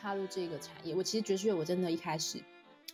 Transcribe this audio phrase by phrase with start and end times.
[0.00, 2.42] 踏入这个产业，我其实爵士乐我真的一开始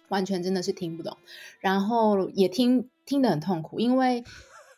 [0.08, 1.16] 完全真的是听不懂，
[1.60, 4.24] 然后也听听得很痛苦，因为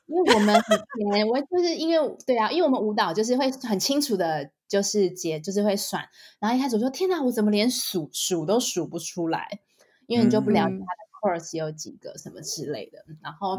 [0.07, 0.57] 因为我们
[1.01, 6.09] 以前我就是因为对啊，因为我们舞蹈就是会很清楚的，就是节就是会算，
[6.39, 9.61] 然后一开始我说天哪，我怎么连数数都数不出来，
[10.07, 13.59] 因为你就不了解它的 course 有几个什么之类的，然后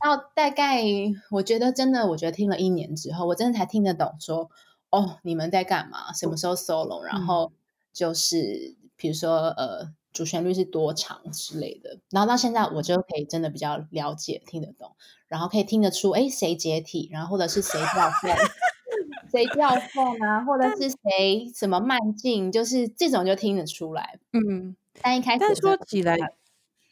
[0.00, 0.82] 到大概
[1.30, 4.50] 我觉得真的，我觉得听了一年之后，我真的才听得懂说。
[4.94, 6.12] 哦，你们在干嘛？
[6.12, 7.00] 什么时候 solo？
[7.00, 7.50] 然后
[7.92, 11.98] 就是比如说呃，主旋律是多长之类的。
[12.10, 14.94] 然后到现在，我就可以真的比较了解、听得懂，
[15.28, 18.34] 然后可以听得出，哎，谁解体，然后或者是谁掉缝，
[19.30, 24.18] 谁掉缝啊，或者是谁什么慢进，就是这种就听得出来。
[24.32, 26.16] 嗯，但一开始，但说起来，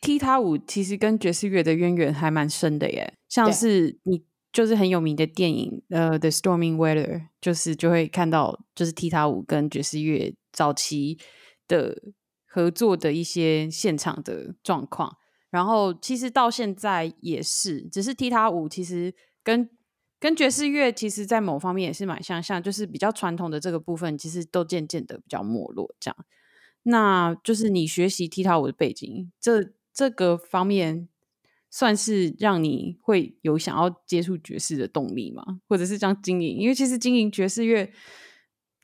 [0.00, 4.22] 踢踏舞其实跟爵士乐的渊源还蛮深的耶，像是你。
[4.52, 7.06] 就是很有名的电影，呃，《The Storming Weather》，
[7.40, 11.18] 就是就会看到就是踢踏舞跟爵士乐早期
[11.68, 12.00] 的
[12.46, 15.16] 合作的一些现场的状况。
[15.50, 19.68] 然后其实到现在也是，只是踢踏舞其实跟
[20.18, 25.94] 跟爵士乐其实在某方面也是蛮相像，就是比较传统的这个部分，其实都渐渐的比较没落。
[25.98, 26.16] 这样，
[26.84, 31.08] 那就是你学习踢踏舞的背景，这这个方面。
[31.72, 35.60] 算是让你会有想要接触爵士的动力吗？
[35.68, 36.58] 或者是这样经营？
[36.58, 37.92] 因为其实经营爵士乐，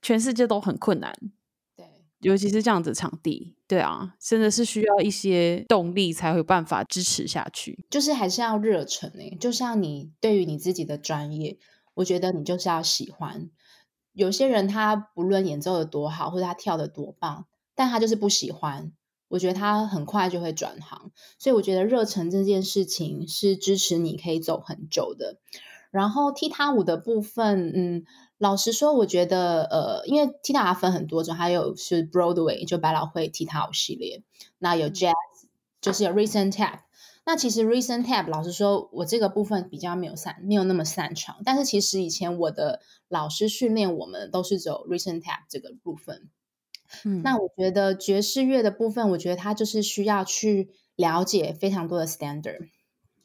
[0.00, 1.12] 全世界都很困难。
[2.20, 7.84] 尤其是这样子场地，对啊，真的是需要一些动力才会办法支持下去。
[7.90, 11.58] 就是还是要热忱诶，就像你对于你自己的专业，
[11.94, 13.50] 我觉得你就是要喜欢。
[14.12, 18.92] 有些人他不论演奏的多好，或者他跳的多棒，但他就是不喜欢。
[19.28, 25.38] 我觉得他很快就会转行，所以我觉得热忱这件事情是支持你可以走很久的。
[25.90, 28.04] 然后踢踏舞的部分，嗯，
[28.38, 34.22] 老实说，我觉得呃，因为踢踏分很多种，还有是 Broadway 就百老汇踢踏舞系列，
[34.58, 35.12] 那有 Jazz
[35.80, 36.80] 就是有 Recent Tap。
[37.24, 46.28] 那其实 Recent Tap 老实说，我这个部分比较没有擅没有那么擅长，但是其实以前我的老师训练我们都是走 Recent Tap 这个部分。
[47.24, 52.68] 那我觉得爵士乐的部分，我觉得它就是需要去了解非常多的 standard。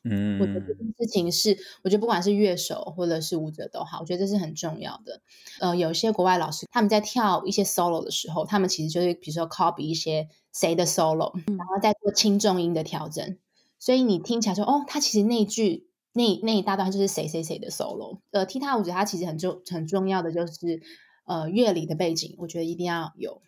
[0.04, 5.22] 嗯，我觉得这件事情是，我觉得不管是乐手或者是舞者都好，我觉得这是很重要的。
[5.60, 13.38] 呃，有一些国外老师他们在跳一些 solo 的时候，他们其实就是比如说 copy 一些谁的 solo，然后再做轻重音的调整。
[13.78, 18.20] 所以你听起来说，哦，他其实那句那那一大段就是谁谁谁的 solo。
[18.32, 20.82] 呃，踢踏舞者他其实很重很重要的就是
[21.26, 23.42] 呃乐理的背景，我觉得一定要有。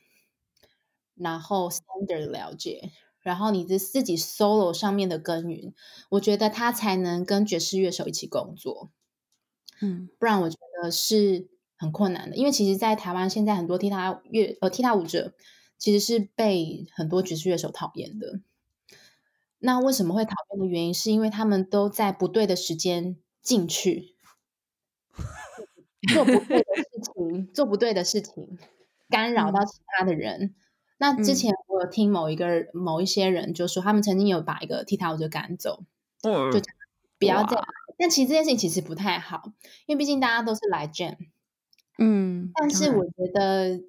[1.16, 2.90] 然后 standard 了解，
[3.24, 5.74] 然后你的自己 solo 上面的耕耘，
[6.10, 8.92] 我觉得他才能跟爵士乐手一起工作，
[9.82, 11.48] 嗯，不然我觉得是
[11.78, 12.36] 很困难的。
[12.36, 15.34] 因为其实，在台湾现在很多踢踏乐呃踢踏舞者，
[15.78, 18.42] 其实是被很多爵士乐手讨厌的。
[19.60, 24.16] 那为什么会讨厌的原因，是因为他们都在不对的时间进去，
[26.14, 28.60] 做不对的事情，做不对的事情，
[29.10, 30.54] 干扰到其他的人。
[31.04, 35.84] 那之前我有听某一个某一些人就说，他们曾经有把一个踢踏舞者赶走，
[36.22, 36.32] 就
[37.20, 37.66] 不要这样。
[37.98, 39.52] 但其实这件事情其实不太好，
[39.86, 41.18] 因为毕竟大家都是来 jam，
[42.00, 42.54] 嗯。
[42.56, 43.82] 但是我觉得，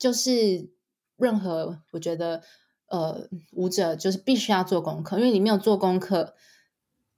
[0.00, 0.68] 就是
[1.16, 2.42] 任何我觉得
[2.88, 6.34] 呃舞者就是必须要做功课，因为你没有做功课，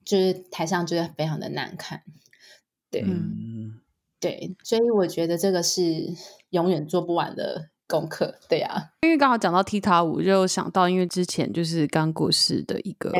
[0.04, 2.02] 就是台上就是非常的难看。
[2.90, 3.06] 对，
[4.20, 6.14] 对，所以我觉得这个是
[6.50, 7.69] 永远做不完的。
[7.90, 13.12] 功课对呀，因为刚好讲到踢踏舞，就想到因为之前就是刚过世的一个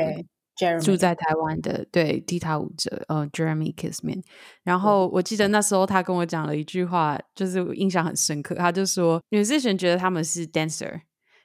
[0.81, 4.23] 住在台湾的对踢踏舞者呃 Jeremy Kissman，
[4.63, 11.01] 然后我记得那时候他跟我讲了一句话，就是我印象很深刻，他就说 musician 觉得他们是 dancer，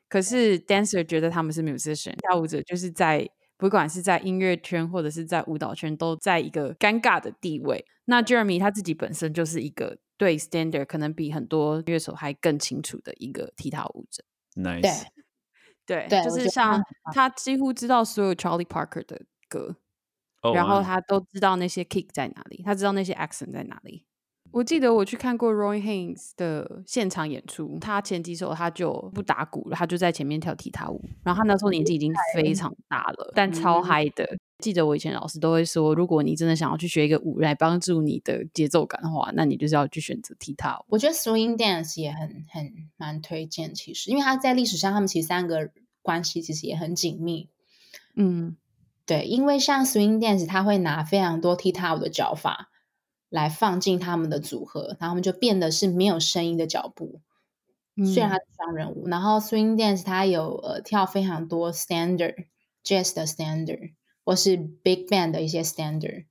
[0.08, 3.28] 可是 dancer 觉得他们是 musician，跳舞者就是在
[3.58, 7.84] 不管是在音乐圈或者是在舞蹈圈都在一个尴尬的地位。
[8.06, 9.98] 那 Jeremy 他自己本身就是一个。
[10.18, 14.24] 对，standard 可能比很多乐手还更清楚的一个踢踏舞者。
[14.56, 15.04] Nice，
[15.86, 16.82] 对，就是像
[17.14, 19.76] 他几乎知道所有 Charlie Parker 的歌，
[20.54, 24.06] 然后他都知道那些 kick 在哪里，他知道那些 accent 在哪里。
[24.52, 31.04] 我记得我去看过 Roy Haynes 的现场演出，他前几首他就不打鼓了，他就在前面跳踢踏舞。
[31.26, 34.26] 然后他那时候年纪已经非常大了，但超嗨的。
[34.60, 40.86] 记得我以前老师都会说，如果你真的想要去学一个舞来帮助你的节奏感的话，那你就是要去选择踢踏舞。
[40.90, 45.72] 我觉得 Swing Dance 也很很蛮推荐，其实因为他在历史上他们其实三个
[46.02, 47.50] 关系其实也很紧密。
[48.16, 48.56] 嗯，
[49.06, 52.72] 对，因为像 Swing Dance，他会拿非常多踢踏舞的脚法。
[53.28, 57.20] 来放进他们的组合，然后他们就变得是没有声音的脚步。
[58.06, 62.46] 虽然它是双人舞，然后 swing dance 它有呃跳非常多 standard
[62.82, 63.92] jazz 的 standard
[64.26, 66.26] 或是 big band 的一些 standard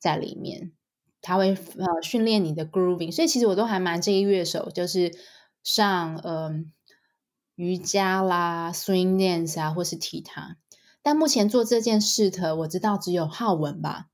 [0.00, 0.72] 在里面，
[1.20, 5.14] 它会呃训练你的 grooving，所以其实我都还蛮建议乐手就是
[5.62, 6.64] 上呃
[7.54, 10.56] 瑜伽啦 swing dance 啊或是踢踏，
[11.02, 14.06] 但目前做这件事的我知道只有浩文吧，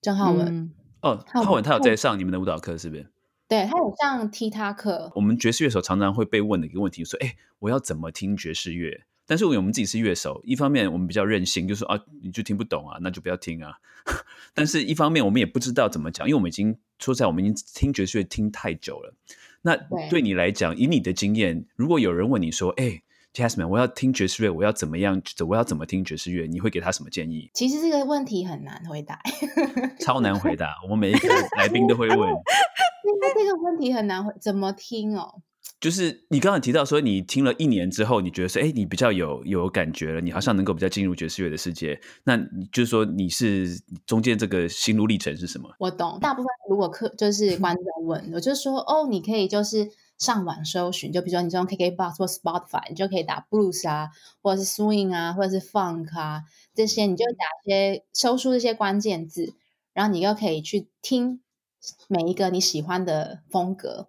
[0.00, 0.72] 郑浩文
[1.02, 3.10] 哦，浩文他有在上你们的舞蹈课是不是？
[3.48, 5.12] 对他有上踢踏课。
[5.14, 13.72] 我们爵士乐手常常会被问的一个问题，说：“哎，我要怎么听爵士乐？”但是我们自己是乐手，一方面我们比较任性，就说：“啊，你就听不懂啊，那就不要听啊。
[14.54, 19.14] ”但是一方面我们也不知道怎么讲，因为我们已经说在我们已经听爵士乐听太久了。
[19.62, 19.76] 那
[20.08, 23.02] 对你来讲，以你的经验，如果有人问你说：“哎
[23.34, 25.20] ，Jasmine，我要听爵士乐，我要怎么样？
[25.48, 27.50] 我要怎么听爵士乐？”你会给他什么建议？
[27.52, 29.20] 其实这个问题很难回答，
[29.98, 30.76] 超难回答。
[30.84, 32.18] 我们每一个来宾都会问。
[33.20, 35.42] 那这个问题很难，怎么听哦？
[35.86, 42.00] 就是你刚刚提到说，你听了一年之后，你觉得说，哎，你比较有有感觉了，你好像能够比较进入爵士乐的世界。
[42.24, 45.72] 那你就是说，你是中间这个心路历程是什么？
[45.78, 49.88] 我懂，大部分如果客就是观众问，我就说，哦，你可以就是
[50.18, 54.10] 上网搜寻，就比如说你用 KKBox 或 Spotify，你就可以打 Blues 啊，
[54.42, 56.42] 或者是 Swing 啊，或者是 Funk 啊
[56.74, 59.54] 这些，你就打一些搜出这些关键字，
[59.94, 61.38] 然后你又可以去听。
[62.08, 64.08] 每一个你喜欢的风格，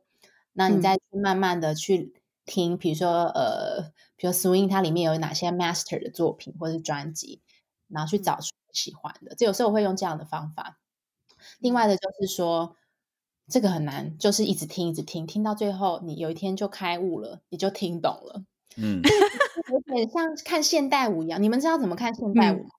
[0.60, 7.42] 那你再去慢慢的去听，比如说呃，比如 swing 它里面有哪些 master 的作品或者是专辑，
[7.88, 9.36] 然后去找出喜欢的。
[9.36, 10.80] 这有时候我会用这样的方法。
[11.60, 12.76] 另外的就是说，
[13.48, 18.44] 这个很难，就是一直听一直听，听到最后你有一天就开悟了，你就听懂了。
[18.78, 19.00] 嗯，
[19.72, 21.40] 有点像看现代舞一样。
[21.40, 22.70] 你们知道怎么看现代舞吗？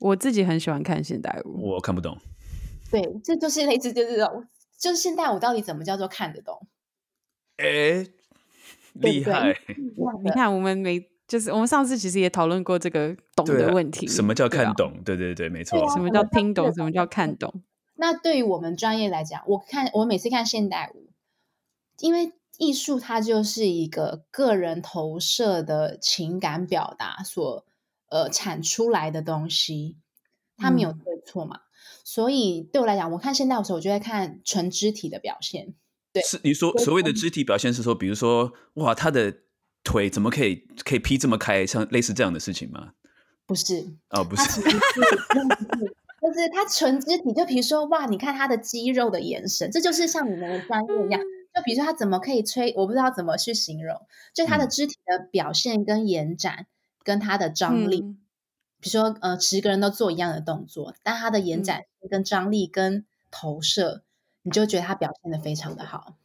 [0.00, 2.18] 我自己很喜欢看现代舞，我看不懂。
[2.90, 4.44] 对，这就是类似，就是这种，
[4.76, 6.66] 就是现代舞到底怎么叫做看得懂？
[7.62, 8.04] 哎，
[8.94, 9.56] 厉害！
[10.24, 14.06] 你看，我们每就是我们上次其实也讨论过这个懂的问题。
[14.08, 15.00] 什么叫看懂？
[15.04, 15.88] 对对对，没错。
[15.90, 16.72] 什么叫听懂？
[16.74, 17.62] 什么叫看懂？
[17.94, 21.10] 那对于我们专业来讲，我看我每次看现代舞，
[22.00, 27.64] 因为艺术它就是一个个人投射的情感表达所
[28.08, 29.96] 呃产出来的东西，
[30.56, 31.60] 它没有对错嘛。
[32.04, 35.74] 所以对我来讲，我看现代舞的时候，我就在看纯肢体的表现。
[36.12, 39.34] 对，是你说所谓的肢体表现是说，比如说，哇，他的
[39.82, 42.92] 腿怎么可以可以劈这么开，像类似这样的事情吗？
[43.46, 44.70] 不是，哦，不是，就
[46.32, 51.20] 是他纯肢体，就比如说，哇，你看他的肌肉的眼神，这就是像你们的专业一样。
[51.54, 52.72] 就比如说，他怎么可以吹？
[52.76, 54.00] 我不知道怎么去形容，
[54.32, 56.66] 就他的肢体的表现跟延展，
[57.04, 58.00] 跟他的张力。
[58.80, 64.02] 比如说，呃，十个人都做一样的动作，但他的延展跟张力跟投射，
[64.42, 66.16] 你就觉得他表现的非常的好，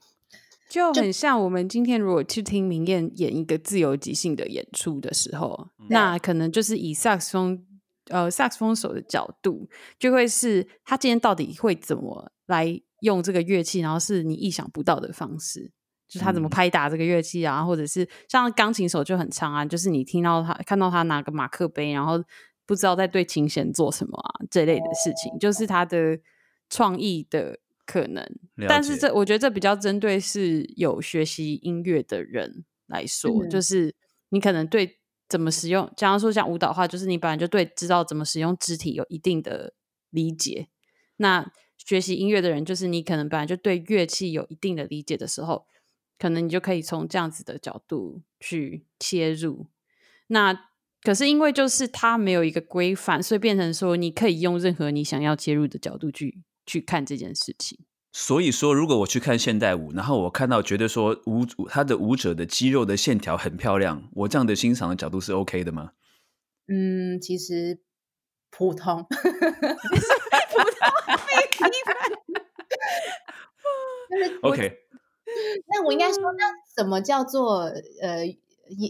[0.69, 6.17] 就很像我们今天如果去听明艳演一个自由即兴的演出的时候，那。
[6.17, 7.65] 可能就是以萨克斯风
[8.09, 9.69] 呃萨克斯风手的角度，
[9.99, 15.71] 就会是他今天到底会怎么来用这个乐器，然后是你意想不到的方式。
[16.07, 22.23] 就是他怎么拍打这个乐器啊，或者是像钢琴手就很长啊，就是你听到他看到他拿个马克杯，然后
[22.65, 26.17] 不知道在对琴弦做什么啊这类的事情，就是他的
[26.69, 28.23] 创意的可能。
[28.67, 33.95] 但是这我觉得这比较针对是有学习音乐的人来说，就是
[34.29, 39.73] 你可能对怎么使用，假如说像舞蹈话，就是你本来就对知道怎么使用肢体有一定的
[40.11, 40.67] 理解。
[41.15, 45.65] 那学习音乐的人，就是你可能本来就对乐器有一定的理解的时候。
[46.19, 49.67] 可能你就可以从这样子的角度去切入，
[50.29, 50.71] 那
[51.03, 57.79] 可是因为就是它没有一个规范，所以变成说你可以用任何你想要切入的角度去去看这件事情。
[58.13, 65.93] 所以说，如果我去看现代舞，然后我看到觉得说舞他的舞者的肌肉的线条很漂亮，我这样的欣赏的角度是 OK 的吗？
[66.67, 67.79] 嗯，其实
[68.49, 69.15] 普通， 普
[70.59, 71.69] 通，
[74.49, 74.79] OK。
[75.67, 77.71] 那我应该说，那什么叫做
[78.01, 78.25] 呃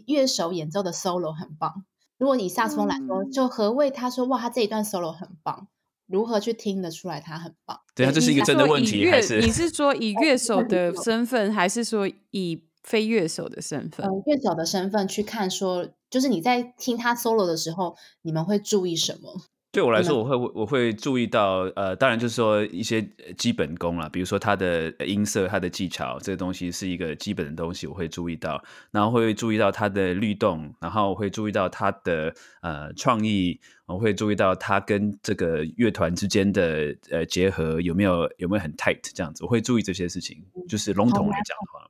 [0.05, 1.85] 乐手演奏的 solo 很棒？
[2.17, 5.67] 如果以萨克斯风来说，就何谓他说哇，他这一段 solo 很棒？
[6.07, 7.79] 如何去听得出来他很棒？
[7.93, 14.05] 对啊，这是一个真的问题，还是你是说以乐手的身份，还是说以非乐手的身份？
[14.25, 19.41] 乐手的身份去看，说就是你在听他 solo 的时候，你们会注意什么？
[19.77, 22.99] 对我来说，我会我会注意到，呃，当然就是说一些
[23.37, 41.87] 基本功啦，比如说他的音色、他的技巧，这个东西是一个基本的东西，我会注意到，然后会注意到他的律动，然后会注意到他的呃创意，我会注意到他跟这个乐团之间的呃结合有没有有没有很 tight 这样子，我会注意这些事情，就是笼统来讲的话。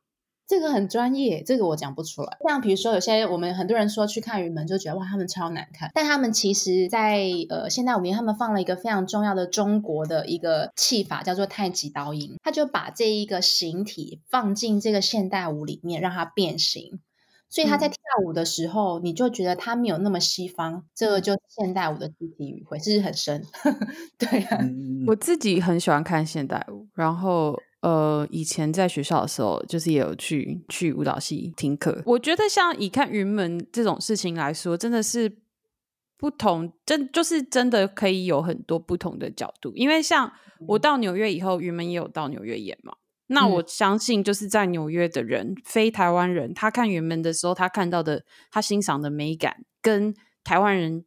[0.47, 2.37] 这个很专业，这个我讲不出来。
[2.47, 16.99] 像比如说，有些我们很多人说去看云门就觉得哇，他们超难看，但他们其实，在呃现代舞里面，他们放了一个非常重要的中国的一个气法，叫做太极导引，他就把这一个形体放进这个现代舞里面，让它变形。
[17.49, 23.41] 所以他在跳舞的时候，你就觉得他没有那么西方，这个就是现代舞的肢体语汇，是很深。
[24.19, 24.59] 对啊，
[25.07, 32.01] 我自己很喜欢看现代舞，然后呃，以前在学校的时候，就是也有去去舞蹈系听课。
[32.05, 35.37] 我觉得像以看云门这种事情来说，真的是
[36.17, 39.71] 不同，真就是真的可以有很多不同的角度。
[39.75, 40.33] 因为像
[40.67, 42.95] 我到纽约以后，云门也有到纽约演嘛。
[43.27, 51.05] 那我相信，就是在纽约的人，非台湾人，他看云门的时候，他看到的，他欣赏的美感，跟台湾人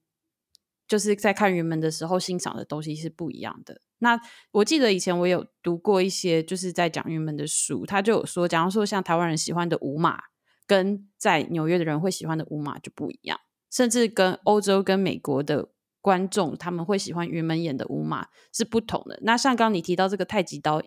[0.86, 3.80] 就是在看云门的时候欣赏的东西是不一样的。
[4.00, 10.20] 那我记得以前我有读过一些就是在讲原门的书，他就有说，假如说像台湾人喜欢的舞马，
[10.66, 13.38] 跟在纽约的人会喜欢的舞马就不一样，
[13.70, 15.68] 甚至跟欧洲跟美国的
[16.00, 19.18] 观众他们会喜欢云门演的舞马是不同的。
[19.22, 20.82] 那像刚你提到这个太极刀。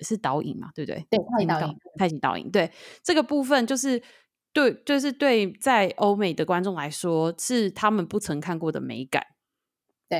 [0.00, 0.70] 是导引嘛？
[0.74, 1.06] 对不对？
[1.10, 2.50] 对，太极导引，太极导引。
[2.50, 2.72] 对
[3.02, 4.02] 这个部分，就是
[4.54, 9.22] 对，就是对，在欧美的观众来说，是他们不曾看过的美感。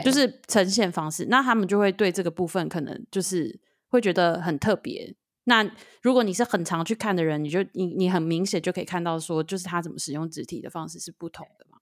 [0.01, 5.15] 就是呈现方式，那他们就会对这个部分可能就是会觉得很特别。
[5.45, 5.69] 那
[6.01, 11.79] 如果你是很常去看的人，你就你你很明显就可以看到说，就是他怎么使用肢体的方式是不同的嘛。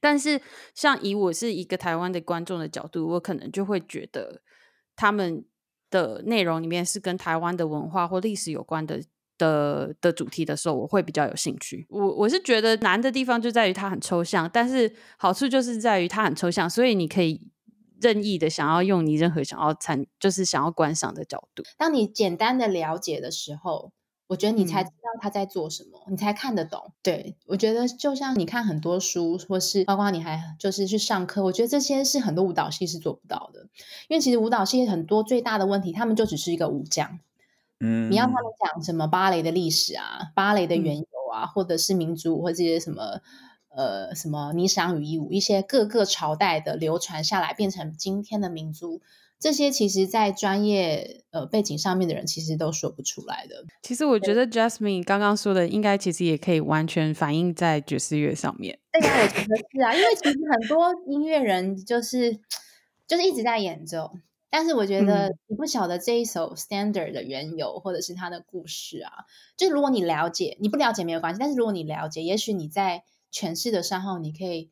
[0.00, 0.40] 但是，
[0.74, 4.40] 像以我是一个台湾的观众的角度，我可能就会觉得
[4.96, 5.44] 他们。
[5.90, 9.02] 的内容里面是跟台湾的文化或历史有关的
[9.38, 11.86] 的的主题的时候，我会比较有兴趣。
[11.88, 17.40] 我我是觉得难的地方就在于它很抽象，但是好处就是在于它很抽象，所以你可以
[18.00, 21.62] 任意的想要用你任何想要参，就是想要观赏的角度。
[21.78, 23.92] 当你简单的了解的时候。
[24.28, 26.92] 我觉得你才知道他在做什么，你才看得懂。
[27.02, 33.68] 对我觉得，就像你看很多书，或是包括你还就是去上课，我觉得这些是很多舞蹈系是做不到的。
[34.06, 37.20] 因为其实舞蹈系很多最大的问题，他们就只是一个武将。
[37.80, 43.20] 嗯，你要他们讲什么芭蕾的历史啊，芭蕾的缘由啊，或者是民族舞或这些什么
[43.68, 49.00] 呃什么霓裳羽衣舞，一些各个朝代的流传下来，变成今天的民族。
[49.40, 53.64] 这些其实，在专业呃背景上面的人，其实都说不出来的。
[53.82, 58.80] 其实我觉得，Jasmine 刚刚说的，应该其实也可以完全反映在爵士乐上面。
[58.90, 62.40] 对呀，我觉得是啊，因为其实很多音乐人就是
[63.06, 64.10] 就是一直在演奏，
[64.50, 69.24] 但是我觉得你不晓得这一首 Standard 的缘由，或者是它的故事啊。
[69.56, 74.70] 就如果你了解，你不了解没有关系，但是如果你了解，也许你在诠释的时候，你可以。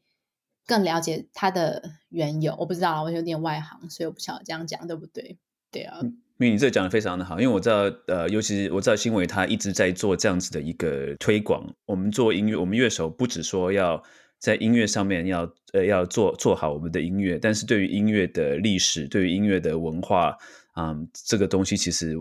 [0.68, 5.38] 更了解它的缘由，我不知道，我有点外行，所以我不晓得这样讲对不对？
[5.70, 11.72] 对啊，因为你这讲的非常的好，因为我知道，呃，尤其是我知道新伟他一直在做这样子的一个推广。
[11.84, 14.02] 我们做音乐，我们乐手不只说要
[14.38, 20.36] 在音乐上面要呃要做做好我们的音乐，但是对于音乐的历史，对于音乐的文化，
[20.76, 22.14] 嗯，这个东西其实，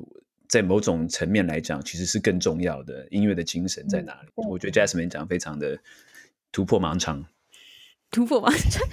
[0.47, 3.07] 在某种层面来讲，其实是更重要的。
[3.11, 4.29] 音乐的精神在哪里？
[4.35, 5.77] 我觉得 Jasmine 讲非常的
[6.51, 7.25] 突破盲肠。
[8.11, 8.87] 突破盲肠，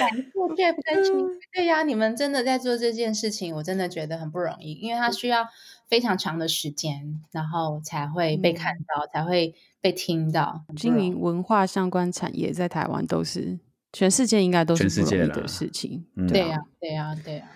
[0.00, 1.28] 感谢 Jeff 跟青。
[1.52, 5.46] 对呀，你们真的在做这件事情，我真的觉得很不容易，因为它需要
[5.88, 10.64] 非常长的时间，然后才会被看到，才会被听到。
[10.76, 13.58] 经营文化相关产业在台湾都是
[13.92, 16.06] 全世界应该都是不容易的事情。
[16.28, 17.50] 对呀，对呀，对呀。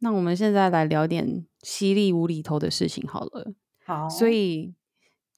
[0.00, 3.54] 那我们现在来聊点犀利无厘头的事情好了。
[3.86, 4.74] 好，所以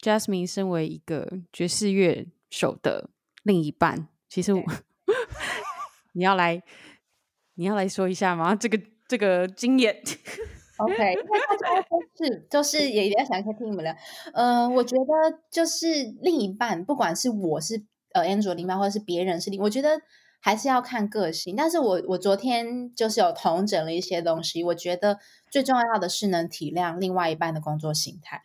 [0.00, 3.10] Jasmine 身为一个爵士乐手的
[3.42, 4.08] 另一半。
[4.28, 4.62] 其实我，
[6.16, 6.62] 你要来，
[7.56, 8.56] 你要来说一下吗？
[8.56, 9.94] 这个这个经验
[10.78, 13.94] ，OK，因为 大家都是就是也比较想听你们聊。
[14.32, 15.86] 呃，我觉得就是
[16.22, 20.00] 另一半，不管是我是呃 Angel 另一半，或者是别人是另，我觉得
[20.40, 21.54] 还是要看个性。
[21.54, 25.18] 但是我我昨天就是有同整了一些东西，我觉得
[25.50, 28.40] 最重要的是能体谅另外一半的工作形态。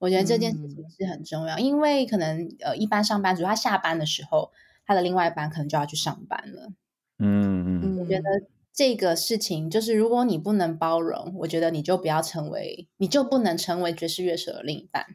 [0.00, 4.50] 我觉得这件事情是很重要，因为可能呃一般上班族他下班的时候。
[4.90, 6.72] 他的另外一半可能就要去上班了。
[7.20, 8.24] 嗯嗯，我觉得
[8.72, 15.06] 这个事情就是，如果你不能包容，我觉得你就不要成为，你就不能成为爵士乐手的另一半。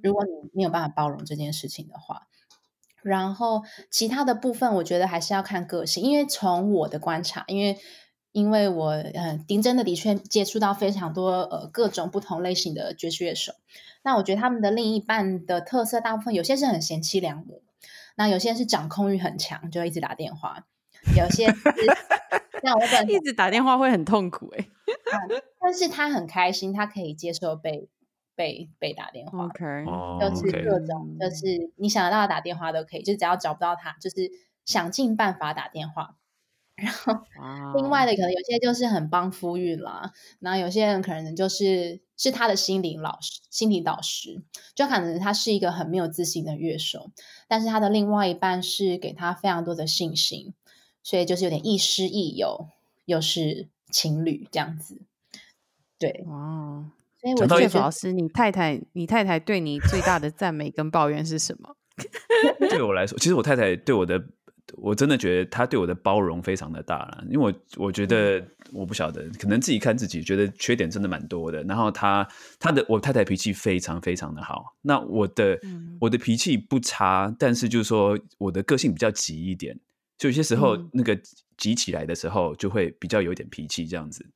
[0.00, 2.28] 如果你没有办法包容这件事情的话，
[3.02, 6.04] 然后其他的部分，我觉得还是要看个性。
[6.04, 7.76] 因为从我的观察，因为
[8.30, 13.54] 因为我嗯，丁真的的确接触到非常多呃各种不同类型的爵士乐手，
[14.04, 17.62] 那我觉得他们的另一半的特色，大部分有些是很贤妻良母。
[18.16, 20.64] 那有些人是掌控欲很强，就一直打电话；
[21.16, 21.56] 有些是
[22.62, 24.68] 那我一直打电话会很痛苦哎。
[25.60, 27.88] 但是他很开心，他可以接受被
[28.34, 29.44] 被被打电话。
[29.46, 34.30] OK，哦就是各种，就是你想得到的打电话都可以，就只要找不到他，就是
[34.64, 36.16] 想尽办法打电话。
[36.76, 44.40] 然后另外的可能有些就是很帮夫运啦，然后有些人可能就是是他的心灵老师、心理导师，
[44.76, 47.10] 就可能他是一个很没有自信的乐手，
[47.48, 50.54] 但是他的另外一半是给他非常多的信心，
[51.02, 52.68] 所以就是有点亦师亦友，
[53.06, 55.00] 又是情侣这样子。
[55.98, 61.74] 对，哦，所以我觉得老师，你太太，你太太对你最大的赞美跟抱怨是什么？
[62.70, 64.24] 对我来说，其实我太太对我的，
[64.76, 67.24] 我真的觉得他对我的包容非常的大了。
[67.28, 71.62] 因为我我觉得我不晓得，可能自己看自己觉得缺点真的蛮多的。
[71.64, 72.26] 然后他
[72.58, 79.78] 他的我太太脾气非常非常的好，那我的、嗯我的脾气不差，但是就是说我的个性比较急一点，
[80.18, 81.18] 就有些时候嗯那个
[81.56, 84.26] 急起来的时候就会比较有点脾气这样子。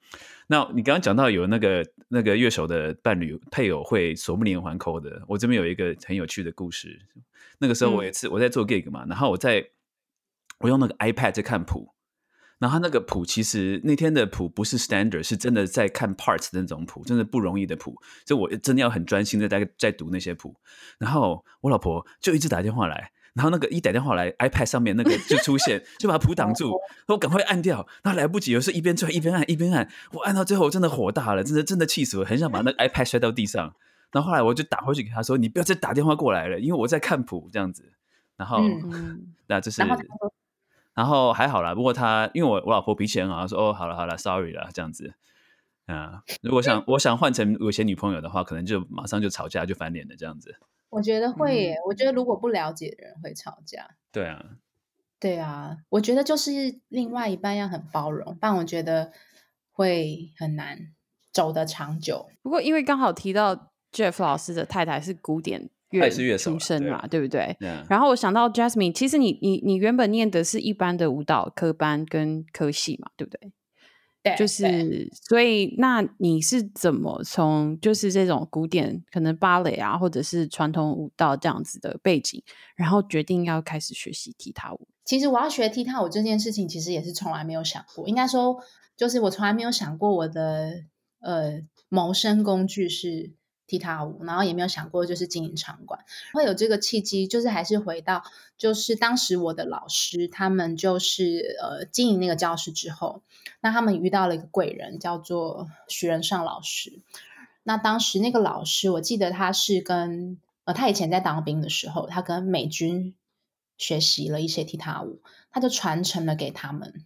[0.47, 7.00] 那你刚刚讲到有那个那个乐手的伴侣配偶会锁不连环扣的，我这边有一个很有趣的故事。
[7.59, 9.66] 那个时候我有一次我在做 gig 嘛，然后我在
[10.61, 11.91] 我用那个 iPad 在看谱，
[12.59, 17.95] 然后他那个谱其实那天的谱不是 standard，是真的在看 parts 的那种谱，真的不容易的谱，
[18.25, 20.57] 所以我真的要很专心的在在读那些谱。
[20.99, 26.73] 然后我老婆就一直打电话来，然后那个一打电话来，iPad 上面那个就出现，就把谱挡住，
[27.09, 33.75] 我赶快按掉，然后来不及，有时候一边转一边按一边按，我按到最后我真的火大了，真的真的气死我，很想把那个 iPad 摔到地上。
[34.13, 37.51] 然后后来我就打回去给他说：“你不要再打电话过来了，因为我在看谱。
[37.53, 37.93] 这样子。”
[38.39, 38.63] 然后，
[39.49, 40.33] 那就是然后他说
[40.97, 45.15] 然后还好啦，不过他因为我我老婆脾气很好，她说哦好了好了，sorry 了这样子。
[45.85, 50.57] 啊、如果想我想换成有些女朋友的话，可能就马上就吵架就翻脸了这样子。
[50.88, 53.90] 我觉得会耶，我觉得嗯如果不了解的人会吵架。
[54.11, 54.44] 对啊，
[55.20, 59.12] 对啊，我觉得就是另外一半要很包容，但我觉得
[59.70, 60.92] 会很难
[61.31, 62.27] 走得长久。
[62.42, 67.56] 不过因为刚好提到 Jeff 老师的太太是古典她乐也是乐手出身嘛，对不对？
[67.88, 73.52] 然后我想到 Jasmine，其实你你你原本念的是一般的舞蹈科班跟科系嘛，对不对？
[74.22, 82.42] 对，就是，所以那你是怎么从就是这种古典可能芭蕾啊，或者是传统舞蹈这样子的背景，
[82.74, 84.88] 然后决定要开始学习踢踏舞？
[85.04, 88.09] 其实我要学踢踏舞这件事情，其实也是从来没有想过。
[88.09, 88.56] 应该说，
[88.96, 90.82] 就是我从来没有想过我的
[91.20, 93.30] 呃谋生工具是
[93.66, 96.05] 踢踏舞，然后也没有想过就是经营场馆。
[96.33, 98.22] 会有这个契机，就是还是回到
[98.57, 103.22] 就是当时我的老师，他们就是呃经营那个教室之后，
[103.61, 107.02] 那他们遇到了一个贵人，叫做徐仁尚老师。
[107.62, 113.14] 那当时那个老师，我记得他是跟呃，他以前在当兵的时候，他跟美军
[113.76, 117.05] 学习了一些踢踏舞，他就传承了给他们。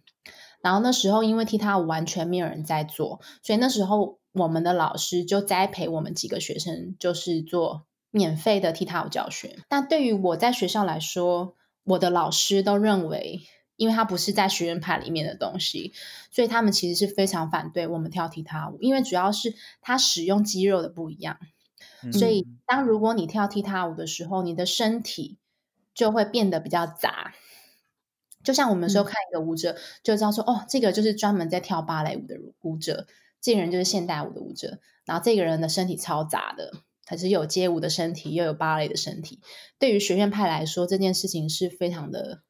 [0.61, 9.59] 然后那时候因为踢踏舞完全没有人在做，所以那时候我们的老师就栽培我们几个学生，就是做免费的踢踏舞教学。
[9.67, 13.41] 但对于我在学校来说，我的老师都认为，
[13.75, 15.93] 因为他不是在学院派里面的东西，
[16.31, 21.37] 所以他们其实是非常反对我们跳踢踏舞，因为主要是他使用肌肉的不一样。
[22.03, 25.37] 嗯所以，当如果你跳踢踏舞的时候，你的身体
[25.93, 27.33] 就会变得比较杂。
[28.43, 33.05] 就像我们说嗯看一个舞者，就知道说，哦，这个就是专门在跳芭蕾舞的舞者，
[33.41, 36.71] 这个人就是现代舞的舞者，然后这个人的身体超杂的，
[37.03, 39.39] 他是有街舞的身体，又有芭蕾的身体。
[39.79, 42.43] 对于学院派来说，这件事情是非常的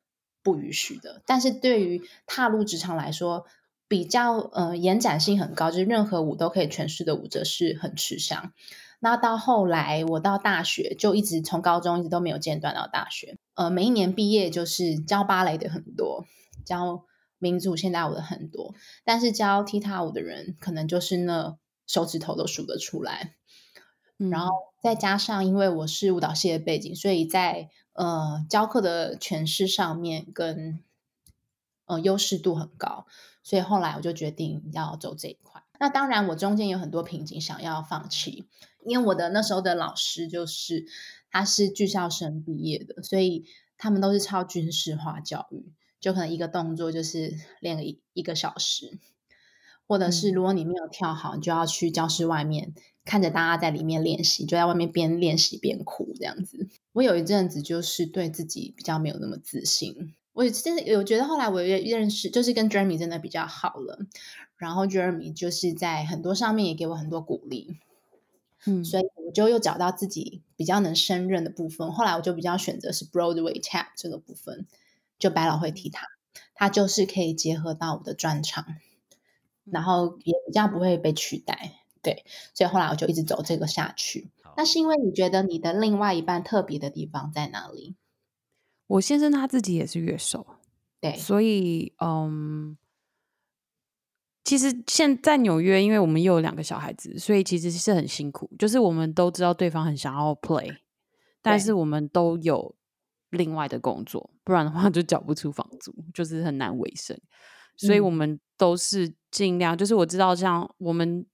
[0.44, 1.22] 不允许的。
[1.26, 3.46] 但是对于踏入职场来说，
[3.88, 8.54] 比较呃延展性很高，就是任何舞都可以诠释的舞者是很吃香。
[9.00, 13.38] 那到后来，我到大学就一直从高中一直都没有间断到大学。
[13.56, 16.26] 呃，每一年毕业就是教芭蕾的很多，
[16.66, 17.04] 教
[17.42, 23.36] 民族现代舞的很多，但是教踢踏舞的人可能就是那手指头都数得出来。
[24.18, 24.52] 然后
[24.84, 30.84] 再加上因为我是舞蹈系的背景，所以在呃教课的诠释上面跟
[31.86, 33.08] 呃优势度很高，
[33.42, 35.64] 所以后来我就决定要走这一块。
[35.80, 38.48] 那当然，我中间有很多瓶颈想要放弃，
[38.86, 40.86] 因为我的那时候的老师就是
[41.32, 43.46] 他是剧校生毕业的，所以
[43.80, 49.00] 他们都是超军事化教育，就可能一个动作就是练个一一个小时，
[49.88, 52.74] 或者是嗯如果你没有跳好，你就要去教室外面
[53.06, 56.68] 看着大家在里面练习，就在外面边练习边哭这样子。
[56.92, 64.00] 我有一阵子就是对自己比较没有那么自信，我真的我觉得后来我也认识，就是跟 Jeremy 真的比较好了，
[64.58, 67.78] 然后 Jeremy 就是在很多上面也给我很多鼓励，
[68.66, 71.92] 嗯，所以我就又找到自己比较能胜任的部分。
[71.92, 74.68] 后来我就比较选择是 Broadway tap 这个部分，
[75.22, 76.08] 就百老汇踢踏，
[76.56, 78.66] 它就是可以结合到我的专长，
[79.64, 81.78] 然后也比较不会被取代。
[82.02, 84.32] 对，所以后来我就一直走这个下去。
[84.58, 87.96] 那是因为你觉得你的另外一半特别的地方在哪里？
[88.88, 90.46] 我先生他自己也是乐手，
[91.00, 92.76] 对，所以嗯，
[94.44, 98.50] 其实现在纽约，因为我们又有两个小孩子，所以其实是很辛苦。
[98.58, 100.76] 就是我们都知道对方很想要 play，
[101.42, 102.76] 但是我们都有
[103.32, 107.20] 另外的工作，不然的话就缴不出房租，就是很难维生。
[107.78, 111.26] 所以我们都是尽量，就是我知道，像我们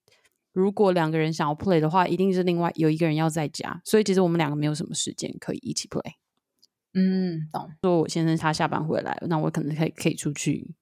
[0.53, 3.81] 如果两个人想要 play 的话，一定是另外有一个人要在家。
[3.83, 6.13] 所以其实我们两个没有什么时间可以一起 play。
[6.93, 7.69] 嗯，懂。
[7.81, 10.73] 说我先生他下班回来，那我可能可以可以出去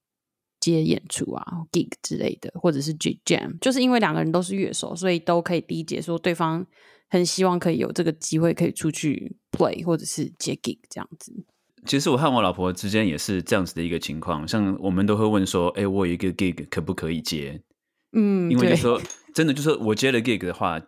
[0.60, 6.64] 接演出啊，gig 之类的，或者是 jam，就是因为两个人都是乐手，所以都可以理解说对方
[7.08, 11.32] 很希望可以有这个机会可以出去 play 或者是接 gig 这样子。
[11.84, 17.62] 其实我和我老婆之间也是这样子的一个情况，像我们都会问说，哎，我有一个 gig 可不可以接？
[18.12, 19.00] 嗯，因为就说
[19.34, 20.80] 真的，就是我接了 gig 的话。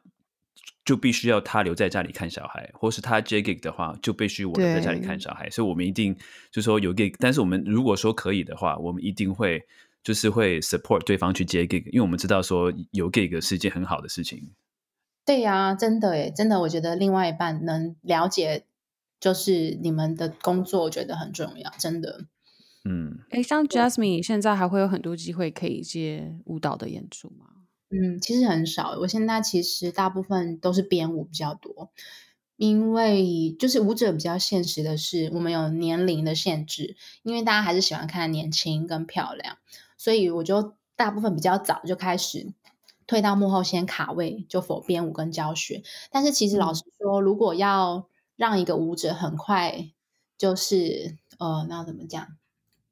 [0.84, 5.50] 就必须要他留在家里看小孩，或是他接 gig 的话，就必须我留在家里看小孩。
[5.50, 6.16] 所以，我们一定
[6.50, 9.62] 就说有 gig，但是我们如果说可以的话，我们一定会
[10.02, 14.42] 就是会 support 对方去接 gig，因为我们知道说有 gig 是一件很好的事情。
[15.28, 18.64] 对呀，真的诶，真的，我觉得另外一半能了解，
[19.20, 22.24] 就是你们的工作，我觉得很重要，真的。
[22.86, 27.44] 嗯，哎，像 Jasmine 现在还会有很多机会可以接舞蹈的演出吗？
[27.90, 28.96] 嗯，其实很少。
[29.00, 31.90] 我现在其实大部分都是编舞比较多，
[32.56, 39.58] 因为就是舞者比较现实的是，我们有年龄的限制，因为大家还是喜欢看年轻跟漂亮，
[39.98, 42.54] 所以我就大部分比较早就开始
[43.08, 45.82] 退到幕后先卡位，就否编舞跟教学。
[46.12, 49.90] 但是其实老实说，如果要让一个舞者很快
[50.36, 52.36] 就是呃，那怎么讲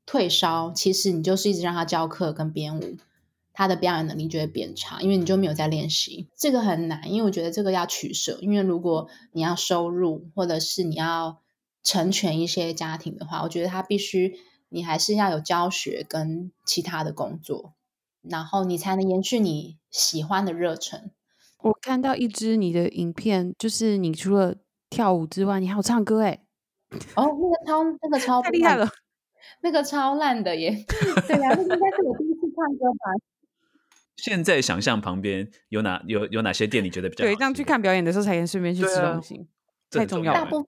[0.04, 2.96] 退烧，其实你就是一直让他教课跟编舞。
[3.58, 7.10] 他的表演能力就会变差，因为你就没有在练习，这个很难。
[7.10, 11.40] 因为我觉得这个要取舍，因为如果你要收入，或者是你要
[11.82, 17.72] 成全一些家庭的话，我觉得他必须你还是要有教学跟其他的工作，
[18.30, 21.10] 然后你才能延续你喜欢的热忱。
[21.58, 24.54] 我看到一支你的影片，就是你除了
[24.88, 26.42] 跳舞之外，你还有唱歌哎。
[27.16, 28.88] 哦，那个超那个超太厉害了，
[29.62, 30.70] 那个超烂的耶。
[31.26, 33.12] 对呀，那应该是我第一次唱歌吧。
[34.16, 37.34] 现在想象旁边有哪有有哪些店你觉得比较对？
[37.34, 39.48] 这样去看表演的时候才能顺便去吃东西，
[39.90, 40.38] 太重要了。
[40.38, 40.66] 大部分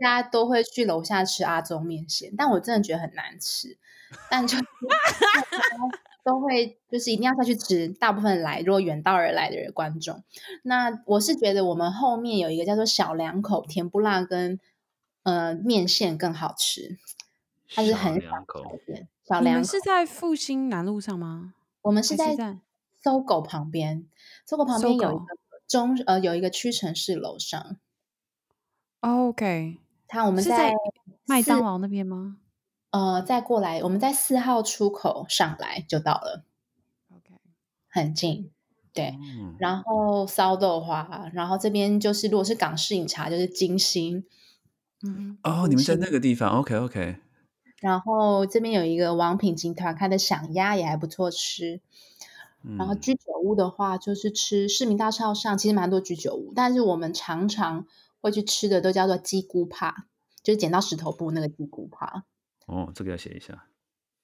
[0.00, 3.78] 大家都会去楼下吃阿中面线，但我真的觉得很难吃。
[4.30, 4.56] 但就
[6.28, 7.88] 都会就是一定要下去吃。
[7.88, 10.22] 大部分来如果远道而来的人观众，
[10.62, 14.60] 那我是觉得我们后面有一个叫做小两口甜不辣跟
[15.22, 16.98] 呃面线更好吃，
[17.74, 18.28] 它是很小
[18.86, 19.08] 店。
[19.24, 21.54] 小两口是在复兴南路上吗？
[21.82, 22.58] 我们是在。
[23.00, 24.08] 搜狗旁边，
[24.44, 25.24] 搜狗旁边有一个
[25.68, 27.76] 中呃，有一个屈臣氏楼上。
[29.00, 30.72] OK，它我们在
[31.24, 32.38] 麦当劳那边吗？
[32.90, 36.44] 呃，再过来，我们在四号出口上来就到了。
[37.10, 37.34] OK，
[37.88, 38.50] 很近。
[38.94, 39.16] 对，
[39.58, 44.24] 然后烧豆花，然后这边就是如果是港式饮茶，就是金星。
[45.02, 47.16] 嗯，哦，你们在那个地方？OK OK。
[47.80, 51.80] 然后这边有一个王品集团开的响鸭也还不错吃。
[52.76, 57.86] 然后居酒屋的话，就是吃市民大道上其实蛮多居酒屋，但是我们常常
[58.20, 60.06] 会去吃的都叫做鸡骨扒，
[60.42, 62.24] 就是剪刀石头布那个鸡骨扒。
[62.68, 63.64] 哦，这个要写一下。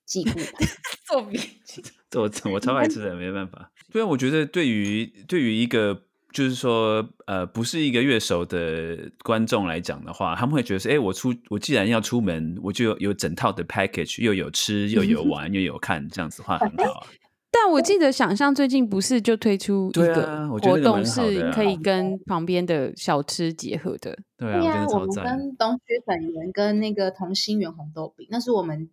[0.06, 0.68] 鸡骨扒
[1.06, 3.70] 做笔记， 这我我超爱吃的，没办法。
[3.90, 17.06] 对啊，我觉得对于对于一个就是说呃不是一个乐手的观众来讲的话，他们会觉得说，哎，我出我既然要出门，我就有整套的 package，又有吃又有玩又有看，这样子的话很好啊。
[17.56, 24.18] 但我记得想象最近不是就推出一个活动，是可以跟旁边的小吃结合的。
[24.36, 28.90] 对啊，我们跟东区粉圆跟那个同心圆红豆饼，那是我们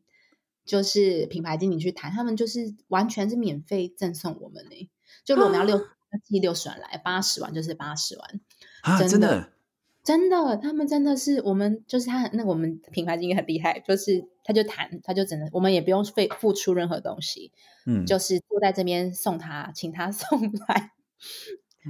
[0.63, 4.89] 就是品牌经理去谈，他们就是完全是免费赠送我们呢。
[5.25, 5.79] 就我们要六
[6.23, 8.39] 七六十万来，八十万就是八十万
[8.83, 9.01] 啊！
[9.01, 9.49] 真的。
[10.03, 17.53] 真的，他们真的是我们，就是他那我们品牌经理很厉害，就是他就弹，他就只能，我们也不用费付出任何东西，
[17.85, 20.91] 嗯，就是坐在这边送他，请他 送来，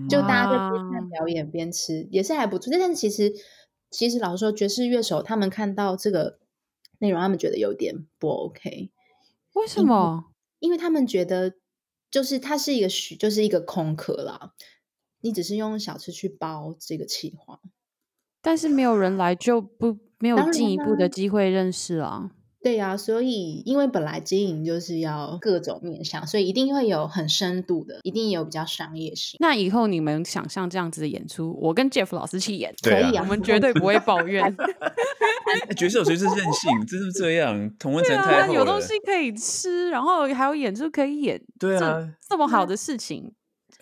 [0.08, 2.72] 就大家就边看表演边吃，也是还不错。
[2.72, 3.34] 但是其实
[3.90, 6.38] 其实老实说，爵士乐手他们看到这个
[7.00, 8.92] 内容，他们觉得有点不 OK。
[9.54, 10.26] 为什么？
[10.60, 11.56] 因为他们觉得
[12.12, 14.54] 就是它是一个虚，就是一个空壳啦，
[15.22, 17.60] 你只是用小吃去包这个气话。
[18.44, 22.32] 但是没有人来，就不没有进一步的机会认识啊。
[22.64, 29.38] 对呀、所以因为本来经营就是要各种面向，所以一定会有很深度的，一定有比较商业性。
[29.40, 34.44] 那以后你们想象这样子的演出，我跟 Jeff 老师去演，可以啊，我们绝对不会抱怨。
[35.68, 38.60] 哎角色有谁是任性，真是这样，同温层太厚了。
[38.60, 43.34] 有东西可以吃，然后还有演出可以演，这对啊，这么好的事情，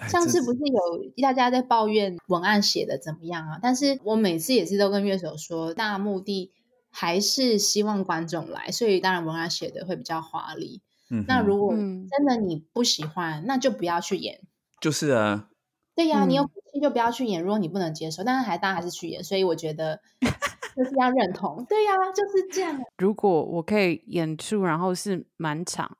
[0.07, 3.59] 上次不是有大家在抱怨文案写的怎么样啊？
[3.61, 6.51] 但是我每次也是都跟乐手说，大目的
[6.91, 10.81] 还是希望观众来，所以当然文案写的会比较华丽。
[11.11, 14.41] 嗯那如果嗯真的你不喜欢，那就不要去演。
[14.79, 15.49] 就是啊，
[15.95, 17.41] 对呀、你有嗯骨气就不要去演。
[17.41, 19.99] 如果你不能接受，但是还大家还是去演，所以我觉得
[20.77, 21.65] 就是要认同。
[21.67, 22.79] 对呀、就是这样。
[22.97, 25.97] 如果我可以演出，然后是满场，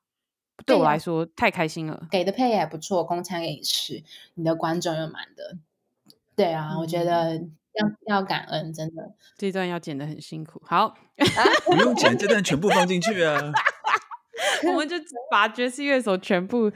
[0.65, 2.07] 对我来说太开心了。
[2.11, 4.03] 给的配也不错，公餐给你吃，
[4.35, 5.57] 你的观众又满的。
[6.35, 7.41] 对啊，我觉得
[7.73, 9.13] 要要感恩，真的。
[9.37, 10.61] 这段要剪的很辛苦。
[10.65, 10.95] 好，
[11.65, 13.51] 不用剪这段全部放进去啊。
[14.67, 14.95] 我们就
[15.29, 16.71] 把爵士乐手全部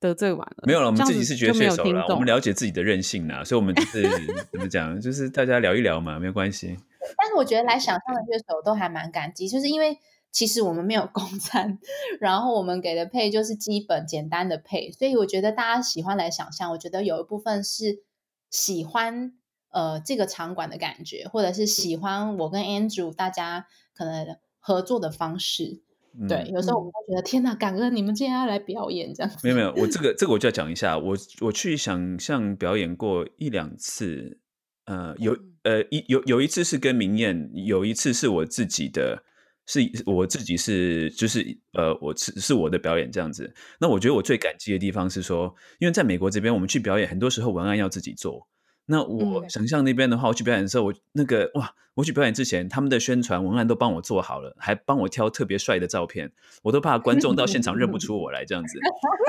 [0.00, 0.64] 得罪完了。
[0.64, 4.02] 没有了，我们自己是爵士乐手了，我们了解自己的任性啦，所以我们就是
[4.52, 6.76] 怎么讲，就是大家聊一聊嘛，没有关系。
[7.16, 9.98] 但是我觉得来想象的乐手都还蛮感激，就是因为
[10.30, 11.78] 其实我们没有公餐，
[12.20, 18.02] 然后我们给的配就是基本简单的配，所以我觉得大家喜欢来想象，我觉得有一部分是
[18.50, 19.32] 喜欢
[19.72, 25.82] 呃这个场馆的感觉，或者是喜欢我跟 Andrew 大家可能合作的方式。
[26.14, 29.38] 嗯对，有时候我们会觉得天哪，感恩你们今天要来表演这样子。
[29.42, 34.38] 没有没有，我这个 这个我就要讲一下，我我去想象表演过一两次，
[34.84, 39.24] 呃，有呃一有有一次是跟明艳，有一次是我自己的，
[39.64, 43.54] 是我自己是就是呃我是是我的表演这样子。
[43.80, 48.46] 那我觉得我最感激的地方是说，因为在美国这边我们去表演，很多时候文案要自己做。
[48.92, 56.30] 那我嗯想象那边的话，我去表演的时候，我那个哇，我去表演之前，他们的宣传文案都帮我做好了，还帮我挑特别帅的照片，
[56.62, 58.78] 我都怕观众到现场认不出我来这样子。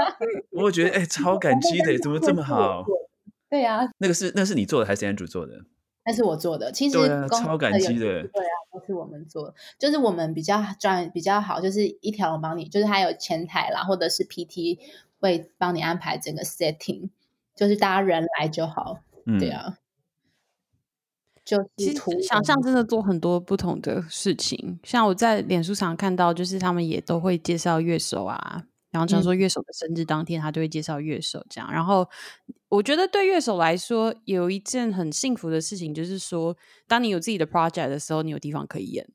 [0.51, 2.85] 我觉得哎、超感激的，怎么这么好？
[3.49, 5.61] 对啊，那个是那是你做的还是 Andrew 做的？
[6.05, 6.69] 那是我做的。
[6.71, 14.79] 其实啊超感激的对啊，都是我们做的，就是我们比较专比较好，就是一条龙帮你，就是还有前台啦，或者是 PT
[15.21, 17.09] 会帮你安排整个 setting，
[17.55, 18.99] 就是大家人来就好。
[19.25, 19.77] 嗯，对啊，
[21.45, 31.71] 就是其实想象真的做很多不同的事情，像我在脸书上看到，就是他们也都会介绍乐手啊，然后像说乐手的生日当天，他就会介绍乐手这样。
[31.71, 32.09] 然后
[32.69, 36.55] 我觉得对乐手来说，有一件很幸福的事情，就是说，
[36.87, 39.07] 当你有自己的 project 的时候，你有地方可以演。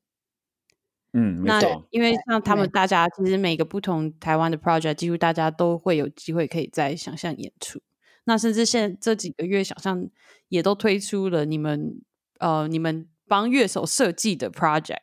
[1.13, 7.81] 嗯，没那，因为像他们大家，其实每个不同台湾的 project，几乎大家都会有机会可以在想象演出。
[8.29, 10.07] 那甚至现在这几个月，小象
[10.49, 11.99] 也都推出了你们
[12.39, 15.01] 呃你们帮乐手设计的 project，、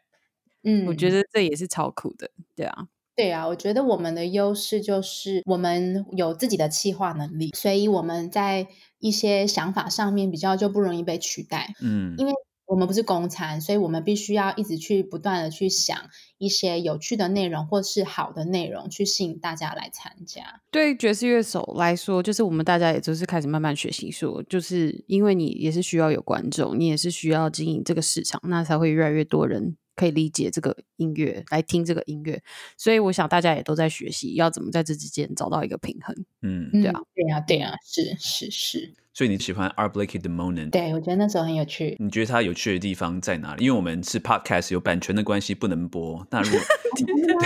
[0.62, 2.86] 嗯，我觉得这也是超酷的，对啊，
[3.16, 8.68] 对啊，我觉得我们的优势就是我们有自己的企划能力，所以我们在
[9.00, 11.74] 一些想法上面比较就不容易被取代。
[11.82, 12.32] 嗯，因为
[12.66, 15.96] 我们不是公餐，所以我们必须要一直去不断的去想
[16.38, 20.60] 一些有趣的内容或是好的内容，去吸引大家来参加。
[20.70, 32.40] 对爵士乐手来说，就是我们大家也都是开始慢慢学习说，就是因为你也是需要有观众，你也是需要经营这个市场，那才会越来越多人可以理解这个音乐，来听这个音乐。
[32.76, 36.14] 所以我想大家也都在学习，要怎么在这之间找到一个平衡。
[36.42, 40.70] 嗯，嗯对啊，对啊，对啊，是是是，所以你喜欢 Art Blakey 的 Monin？
[40.70, 41.96] 对我觉得那时候很有趣。
[41.98, 43.64] 你觉得它有趣的地方在哪里？
[43.64, 46.26] 因为我们是 podcast，有版权的关系不能播。
[46.30, 46.60] 那如果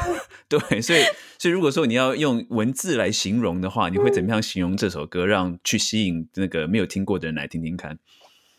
[0.49, 1.01] 对，所以
[1.39, 7.99] 所以如果说你要用文字来形容的话，你会怎么样形容这首歌，让去吸引那个没有听过的人来听听看？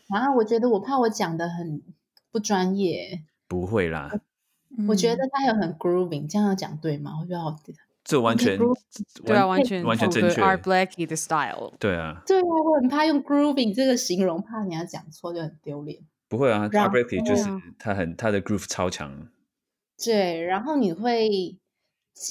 [0.08, 1.82] 啊，我觉得我怕我讲的很
[2.30, 4.10] 不专业，不会啦，
[4.88, 7.18] 我觉嗯得他有很 grooving，这样要讲对吗？
[7.20, 7.54] 我觉得好
[8.02, 8.58] 这完全
[9.26, 11.74] 对啊，完全完全正确 Art 的 style。
[11.78, 16.00] 对啊，对啊，我很怕用 grooving 这个形容，怕人家讲错就很丢脸。
[16.30, 17.44] 不会啊然，Art Blakey 就是
[17.78, 19.28] 他很他的 groove 超强。
[20.02, 21.58] 对，然后你会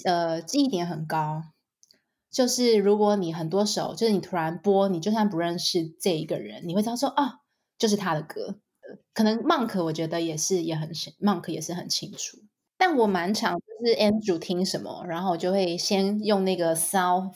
[0.05, 1.43] 呃记忆点很高，
[2.31, 7.41] 就是如果你很多首，就是你突然播，你就算不认识这一个人，你会知道说啊，
[7.77, 8.57] 就是他的歌。
[8.91, 12.37] 呃可能 Monk 我觉得也是也很清，Monk 也是很清楚。
[12.77, 17.33] 但我蛮常就是 Andrew 听什么，然后我就会先用那个 Sound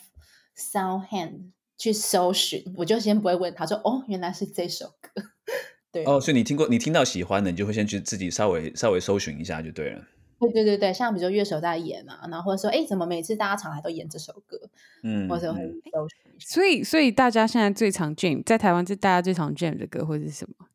[0.57, 5.21] Sound Hand 去搜寻，我就先不会问他说哦，原来是这首歌。
[5.91, 10.03] 对，哦，所以你听过，你听到喜欢的，你就会先去自己稍微稍微搜寻一下就对了。
[10.39, 14.59] 对对对对，像比如说乐手在演啊，然后或者说哎，怎么每次大家常来都演这首歌，
[15.03, 16.45] 嗯，或者会嗯搜寻一下。
[16.47, 20.67] 所以，所以大家现在最常 jam 在台湾，最大家最常 jam 的歌会是什么？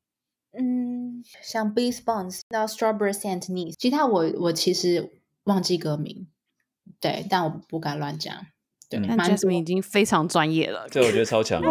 [0.53, 5.11] 嗯，像 Bees Bonds 到 Strawberry Scent Niece，其他我我其实
[5.45, 6.27] 忘记歌名，
[7.01, 8.35] 对，但我不敢乱讲。
[8.89, 10.89] 对，嗯但蛮多 Jasmine 已经非常专业了。
[10.91, 11.69] 这我觉得超强的。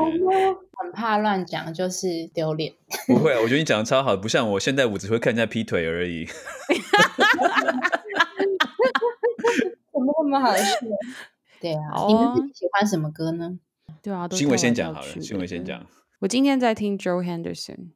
[0.81, 2.73] 很怕乱讲，就是丢脸。
[3.05, 6.25] 不会，啊我觉得你讲的超好，不像我现在我只会看人家劈腿而已。
[9.91, 10.63] 怎么那么好笑？
[11.59, 13.59] 对啊，好你们哦自己喜欢什么歌呢？
[14.01, 15.65] 对啊，都新闻先讲好了，新闻先。
[15.65, 15.85] 讲
[16.19, 17.89] 我今天在听 Joe Henderson。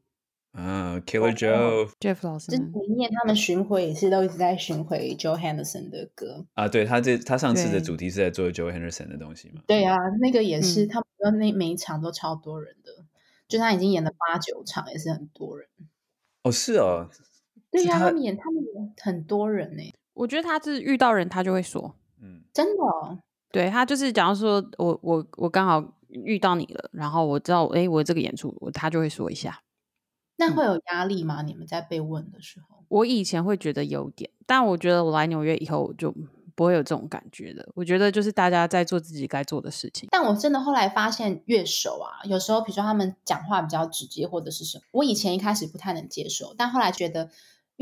[0.54, 6.46] 啊，Killer Joe Jeff 老师这呢里面他们巡回也是都一直在巡回 Joe Henderson 的歌。
[6.54, 9.62] 啊，对他这他上次的主题是在做 Joe Henderson 的东西嘛？
[9.66, 12.92] 对啊，那个也是，嗯他们那每一场都超多人的，
[13.48, 15.68] 就他已经演了八九场，也是很多人。
[16.44, 17.10] 哦，是哦，
[17.72, 23.18] 对呀、是他他们演他们演很多人呢、我觉得他是遇到人他就会说，嗯，真的、哦。
[23.52, 29.60] 对他就是假如说我我我刚好遇到你了，然后我知道哎，我这个演出我他就会说一下。
[30.36, 31.42] 那会有压力吗？
[31.42, 32.78] 你们在被问的时候？
[32.88, 36.14] 我以前会觉得有点，但我觉得我来纽约以后我就
[36.56, 37.68] 不会有这种感觉的。
[37.74, 40.08] 我觉得就是大家在做自己该做的事情。
[40.12, 47.32] 但我真的后来发现，乐手啊，有时候比如说他们讲话比较直接，或者是什么，我以前一开始不太能接受，但后来觉得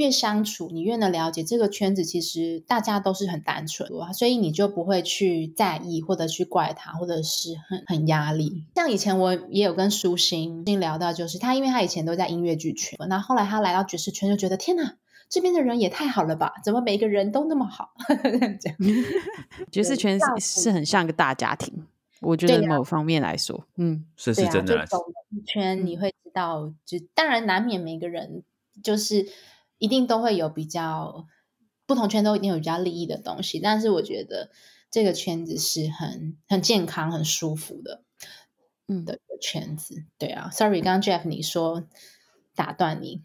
[0.01, 8.65] 越相处，你越能了解这个圈子，其实大家都是很单纯，所以你就不会去在意或者去怪他，或者是很很压力。
[8.75, 14.95] 像以前我也有跟舒心聊到，就是他，因为他以前都在音乐剧圈，那后来他来到爵士圈，就觉得天哪。
[15.29, 16.55] 这边的人也太好了吧？
[16.61, 17.91] 怎么每个人都那么好？
[18.59, 18.77] 这样
[19.71, 21.73] 爵士圈是是很像个大家庭，
[22.19, 28.43] 我觉得某方面来说，嗯，这是真的走了一圈，你嗯会知道，就当然难免每个人
[28.83, 29.25] 就是
[29.81, 31.25] 一定都会有比较
[31.87, 34.51] 不同圈都一定有比较利益的东西，但是我觉得
[34.91, 38.03] 这个圈子是很很健康、很舒服的
[38.87, 40.05] 嗯的圈子。
[40.19, 41.87] 对啊，Sorry，刚刚 Jeff 你说
[42.53, 43.23] 打断你，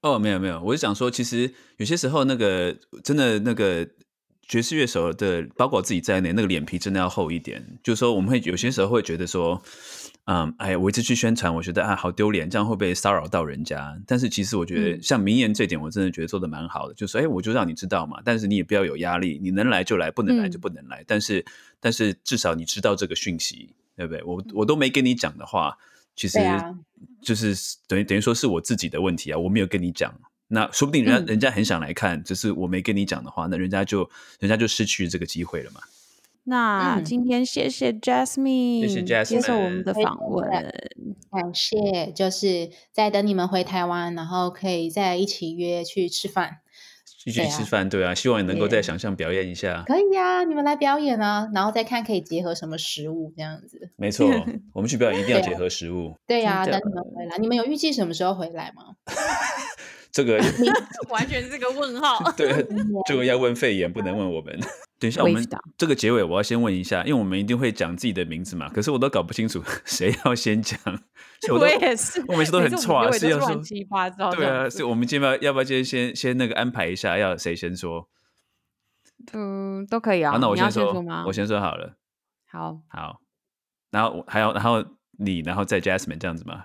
[0.00, 3.88] 哦，没有没有，我是想说，其实有些时候那个真的那个
[4.42, 7.78] 爵士乐手的，包括我自己在内，那个脸皮真的要厚一点。
[7.84, 9.62] 就是说，我们会有些时候会觉得说，
[10.30, 13.98] 嗯，哎，我一直去宣传，我觉得啊好丢脸，这样会不会骚扰到人家？
[14.06, 16.92] 但是其实我觉得，嗯像名言这点，我真的觉得做的蛮好的。
[16.92, 21.02] 就是说，哎，我就让你知道嘛，但是你也不要有压力，你能来就来，不能来就嗯不能来。
[21.06, 21.42] 但是
[21.80, 24.22] 但是至少你知道这个讯息，对不对？
[24.22, 25.78] 我我都没跟你讲的话，
[26.14, 26.38] 其实
[27.22, 27.54] 就是
[27.86, 30.14] 等于等于说是我自己的问题啊，我没有跟你讲。
[30.48, 34.10] 那说不定人家、嗯人家很想来看，只是我没跟你讲的话，那人家就
[34.40, 35.80] 人家就失去这个机会了嘛。
[36.48, 40.48] 那嗯今天谢谢 Jasmine，谢谢接受我们的访问。
[41.30, 46.60] 感谢，就是在等你们回台湾，然后可以再一起约去吃饭。
[47.26, 49.84] 一起对啊吃饭，对啊，希望你能够再想象表演一下。
[49.86, 53.90] 可以呀、你们来表演啊，然后再看可以结合什么食物这样子。
[53.96, 54.26] 没错，
[54.72, 56.14] 我们去表演一定要结合食物。
[56.26, 58.94] 对呀、等你们回来，你们有预计什么时候回来吗？
[60.10, 60.38] 这个
[61.10, 62.32] 完全是个问号。
[62.32, 62.66] 对，
[63.06, 64.58] 这个要问肺炎，不能问我们。
[64.98, 70.78] 等一下，我们这个结尾我要先问一下，因为我们一定会讲自己的名字嘛，可是我都搞不清楚 谁要先讲，
[71.50, 74.30] 我我也是，我每次都很错，啊，是是要说乱七八糟。
[74.32, 78.08] 对啊，所以我们今天要要不要今天先先那个安排一下，要谁先说？
[79.32, 80.36] 嗯，都可以啊。
[80.40, 80.92] 那我先说？
[81.26, 81.96] 我先说好了。
[82.50, 82.80] 好。
[82.88, 83.20] 好，
[83.90, 84.84] 然后我还有然后
[85.18, 86.64] 你，然后再 Jasmine 这样子吗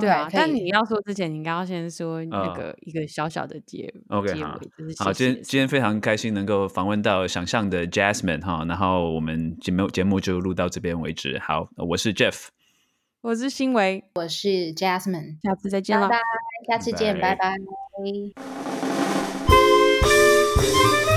[0.00, 11.38] 对啊，但你要说之前，你应该要先说那呃个一个小小的结？OK，结好尾，就是好，今天今天非常开心能够访问到想象的 Jasmine 哈，然后我们节目节目就录到这边为止。
[11.38, 12.48] 好，我是 Jeff，
[13.20, 16.16] 我是新维，我是 Jasmine，下次再见了拜。
[16.16, 16.22] 拜，
[16.68, 17.56] 下次见，拜拜。
[21.06, 21.13] 拜